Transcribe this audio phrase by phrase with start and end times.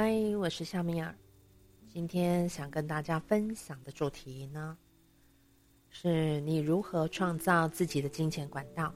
[0.00, 1.12] 嗨，我是夏米尔。
[1.88, 4.78] 今天想跟大家分享的主题呢，
[5.90, 8.94] 是你如何创造自己的金钱管道。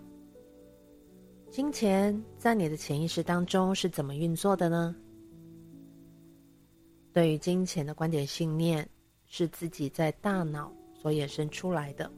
[1.50, 4.94] 金钱在你的潜意识当中是怎么运作的呢？
[7.12, 8.88] 对于金钱的观点信念，
[9.26, 12.08] 是自己在大脑所衍生出来的。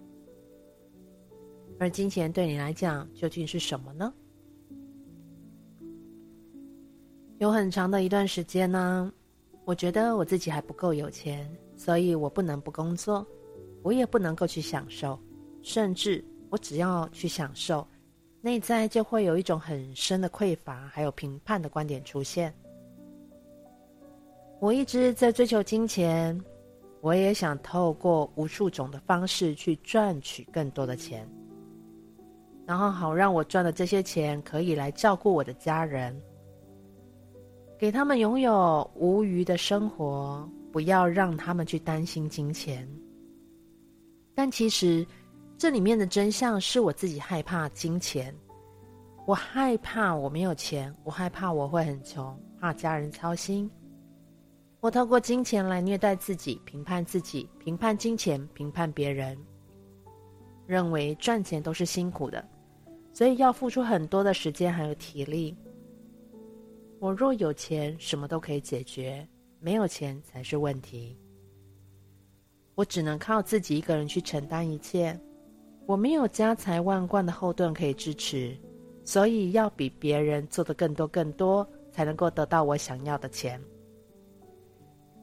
[1.79, 4.13] 而金钱对你来讲究竟是什么呢？
[7.39, 9.13] 有很长的一段时间呢，
[9.65, 13.27] 我觉得我自己还不够有钱，所以我不能不工作，
[13.83, 15.19] 我也不能够去享受，
[15.61, 17.87] 甚至我只要去享受，
[18.41, 22.55] 内在就会有一种很深的匮乏，还有评判的观点出现。
[24.61, 26.41] 我一直在追求金钱，
[27.01, 31.29] 我也想透过无数种的方式去赚取更多的钱，
[32.65, 36.19] 然后好让我赚的这些钱可以来照顾我的家人。
[37.79, 42.89] 给他们拥有无虞的生活，不要让他们去担心金钱。
[44.35, 45.07] 但其实，
[45.59, 48.35] 这里面的真相是我自己害怕金钱，
[49.27, 53.71] 我害怕我没有钱，我害怕我会很穷，怕家人操心。
[54.81, 59.37] 我透过金钱来虐待自己，评判自己，评判金钱，评判别人，
[60.67, 62.45] 认为赚钱都是辛苦的，
[63.13, 65.57] 所以要付出很多的时间还有体力。
[67.05, 69.23] 我若有钱，什么都可以解决；
[69.61, 71.15] 没有钱才是问题。
[72.75, 75.15] 我只能靠自己一个人去承担一切。
[75.85, 78.57] 我没有家财万贯的后盾可以支持，
[79.05, 83.61] 所以要比别人做得更多更多，才能够得到我想要的钱。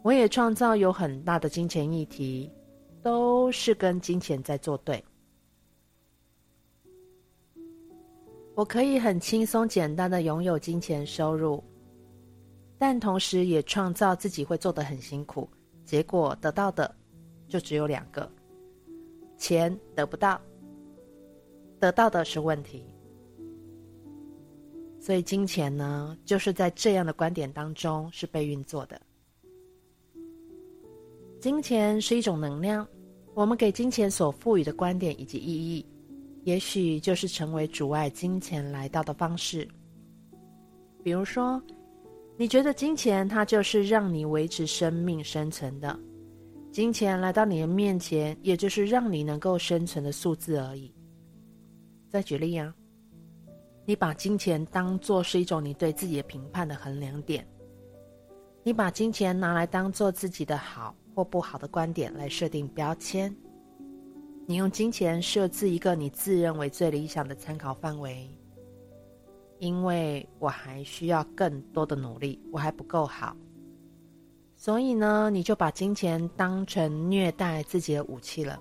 [0.04, 2.48] 我也创造有很大的金钱议题，
[3.02, 5.04] 都是跟金钱在作对。
[8.54, 11.64] 我可以很轻松简单的拥有金钱收入。
[12.82, 15.48] 但同时也创造自己会做得很辛苦，
[15.86, 16.92] 结果得到的
[17.48, 18.28] 就只有两个：
[19.38, 20.42] 钱得不到，
[21.80, 22.84] 得到的是问题。
[25.00, 29.00] 所以金钱呢，就是在这样的观点当中是被运作的。
[31.40, 32.88] 金钱是一种能量，
[33.36, 35.86] 我们给金钱所赋予的观点以及意义，
[36.46, 39.68] 也许就是成为阻碍金钱来到的方式。
[41.04, 41.62] 比如说。
[42.42, 45.96] 你觉得金钱它就是让你维持生命生存的，
[46.72, 50.92] 金钱来到你的面前，也就是让你能够生存的数字而已。
[52.10, 52.74] 再举例啊，
[53.86, 57.48] 你把金钱当做是一种你对自己的评判的衡量点，
[58.64, 63.32] 你把金钱拿来当做自己的好或不好的观点来设定标签，
[64.48, 68.28] 你用金钱设置一个你自认为最理想的参考范围。
[69.62, 73.38] 因为我还需要更多的努力，我还不够好，
[74.56, 78.60] 所以呢，你就把金钱当成虐待自己的武器了。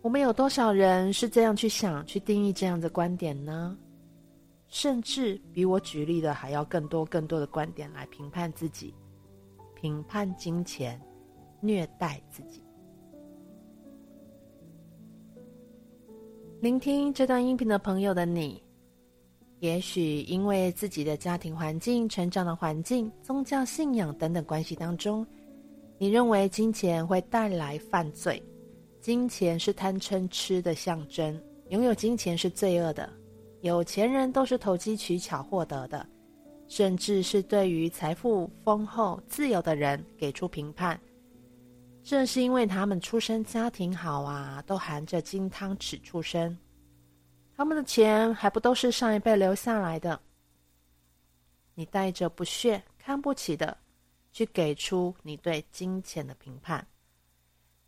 [0.00, 3.76] 我们有多少人是这样去想、去定义这样的观点呢？
[4.68, 8.94] 甚至比我举例的还要更多、更多的观点来评判自己、
[9.74, 11.00] 评判金钱、
[11.60, 12.62] 虐待自己。
[16.66, 18.60] 聆听这段音频的朋友的你，
[19.60, 25.24] 也许因为自己的家庭环境、成长的环境、宗教信仰等等关系当中，
[25.96, 28.42] 你认为金钱会带来犯罪，
[29.00, 33.08] 金钱是贪嗔痴的象征，拥有金钱是罪恶的，
[33.60, 36.04] 有钱人都是投机取巧获得的，
[36.66, 41.00] 甚至是对于财富丰厚、自由的人给出评判。
[42.08, 46.56] 这是因为他们出生家庭好啊，都含着金汤匙出生，
[47.56, 50.20] 他们的钱还不都是上一辈留下来的？
[51.74, 53.76] 你带着不屑、看不起的，
[54.30, 56.86] 去给出你对金钱的评判，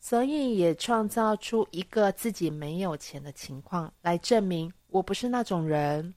[0.00, 6.12] 所以也创造出一个自己没有钱的情况，来证明我不是那种人，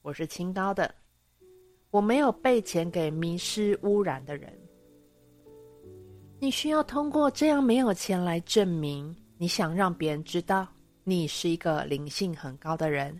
[0.00, 0.94] 我是清高的，
[1.90, 4.58] 我没有被钱给迷失、污染的人。
[6.42, 10.66] 你需要通过这样没有钱来证明，你想让别人知道
[11.04, 13.16] 你是一个灵性很高的人。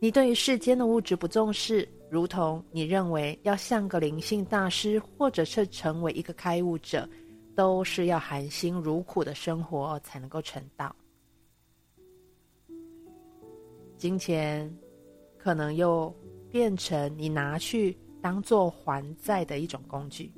[0.00, 7.08] 你对于世间的物质不重视，如同你认为要像个灵性大师，或者是成为一个开悟者，
[7.54, 10.92] 都是要含辛茹苦的生活才能够成道。
[13.96, 14.76] 金钱
[15.38, 16.12] 可能又
[16.50, 20.32] 变成你拿去当做还债的一种工具。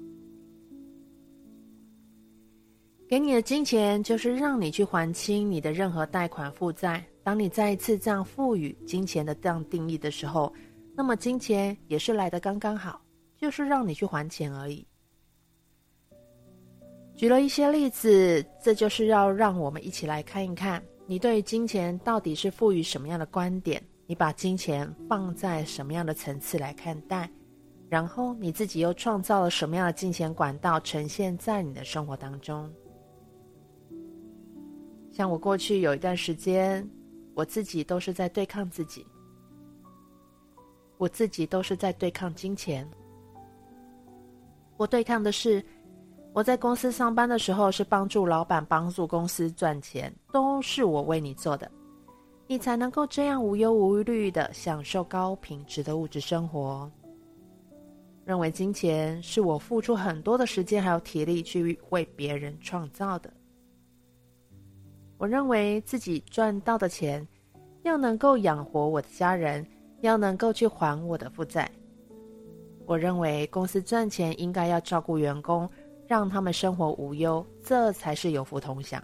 [3.12, 7.04] 给你的金钱就是让你去还清你的任何贷款负债。
[7.22, 10.50] 当你再一次这样赋予金钱的这样定义的时候，
[10.96, 13.02] 那么金钱也是来的刚刚好，
[13.36, 14.86] 就是让你去还钱而已。
[17.14, 23.84] 举了一些例子，这就是要让我们一起来看一看，你对金钱到底是赋予什么样的观点？
[24.06, 27.30] 你把金钱放在什么样的层次来看待？
[27.90, 32.72] 然后你自己又创造了什么样的金钱管道呈现在你的生活当中？
[35.12, 36.84] 像我过去有一段时间，
[37.34, 39.06] 我自己都是在对抗自己，
[40.96, 42.88] 我自己都是在对抗金钱。
[44.76, 45.64] 我对抗的是。
[46.34, 51.70] 我在公司上班的时候，是帮助老板、帮助公司赚钱，都是我为你做的，
[52.46, 56.90] 你才能够这样无忧无虑的享受高品质的物质生活。
[58.24, 63.30] 认为金钱是我付出很多的时间还有体力去为别人创造的。
[65.22, 67.24] 我认为自己赚到的钱
[67.84, 69.64] 要能够养活我的家人，
[70.00, 71.70] 要能够去还我的负债。
[72.86, 75.70] 我认为公司赚钱应该要照顾员工。
[76.08, 79.02] 让他们生活无忧，这才是有福同享。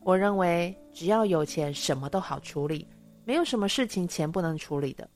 [0.00, 2.88] 我认为，只要有钱，什么都好处理，
[3.24, 5.08] 没有什么事情钱不能处理的。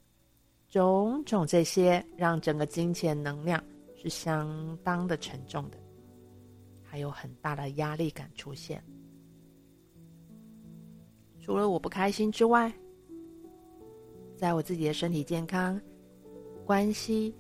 [0.69, 3.65] 种种这些，让整个金钱能量
[3.97, 5.79] 是相当的沉重的，
[6.83, 8.85] 还有很大的压力感出现。
[11.45, 12.73] 除了我不开心之外，
[14.35, 15.79] 在我自己的身体健康、
[16.65, 17.35] 关系，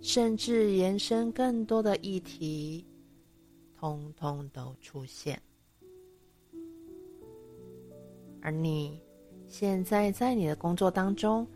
[0.00, 2.86] 甚至延伸更多的议题。
[3.78, 5.38] 通通都出现，
[8.40, 8.98] 而你
[9.46, 11.46] 现在在你的工作当中，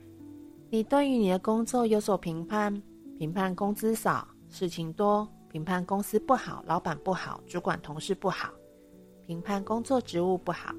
[0.68, 2.82] 你对于你的工作有所评判，
[3.18, 8.52] 评判工资少、事情多，评判公司不好、老板不好、主管同事不好，
[9.26, 10.74] 评判工作职务不好。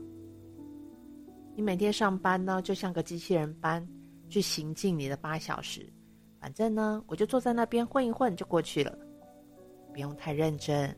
[1.56, 3.88] 你每天上班呢，就像个机器人般
[4.28, 5.90] 去行进你的八小时，
[6.40, 8.98] 反正呢，我就坐在那边混一混就过去了，
[9.94, 10.94] 不用太认真。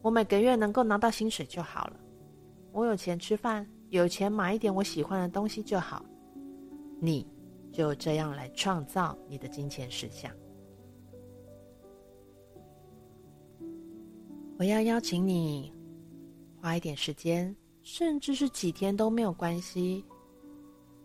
[0.00, 2.00] 我每个月能够拿到薪水就好了，
[2.72, 6.02] 我有钱吃饭，有钱买一点我喜欢的东西就好。
[7.00, 7.24] 你
[7.70, 10.32] 就这样来创造你的金钱实相。
[14.58, 15.72] 我要邀请你
[16.60, 17.54] 花一点时间，
[17.90, 20.04] 甚至是几天都没有关系。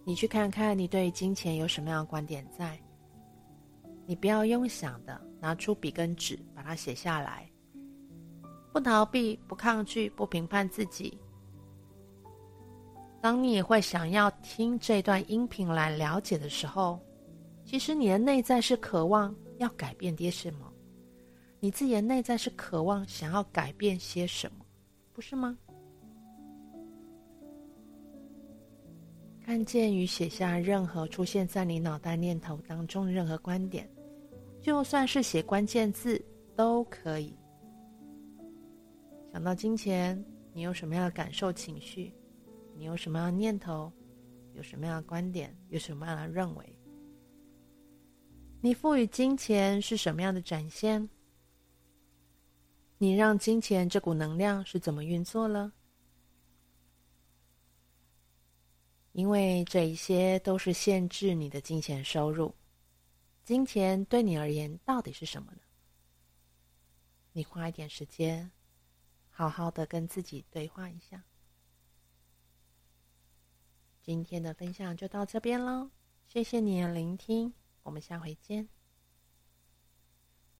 [0.03, 2.77] 你去看看你对金钱有什么样的观点在？
[4.05, 7.49] 你不要用想的，拿出笔跟纸，把它写下来。
[8.73, 11.17] 不逃避，不抗拒，不评判自己。
[13.21, 16.99] 当你也会想要听这段音频来了解的时候，
[17.63, 20.69] 其实你的内在是渴望要改变些什么，
[21.61, 24.65] 你自己的内在是渴望想要改变些什么，
[25.13, 25.57] 不是吗？
[29.45, 33.87] 看见与写下任何出现在你脑袋念头当中的任何观点，
[34.61, 36.19] 就算是写关键字
[36.55, 37.35] 都可以。
[39.33, 40.23] 想到金钱，
[40.53, 42.13] 你有什么样的感受、情绪？
[42.77, 43.91] 你有什么样的念头？
[44.53, 45.53] 有什么样的观点？
[45.69, 46.79] 有什么样的认为？
[48.61, 51.09] 你赋予金钱是什么样的展现？
[52.97, 55.73] 你让金钱这股能量是怎么运作了？
[59.13, 62.53] 因为这一些都是限制你的金钱收入。
[63.43, 65.61] 金钱对你而言到底是什么呢？
[67.31, 68.51] 你花一点时间。
[69.35, 71.23] 好好的跟自己对话一下。
[74.03, 75.89] 今天的分享就到这边喽，
[76.27, 77.51] 谢谢你的聆听，
[77.81, 78.69] 我们下回见。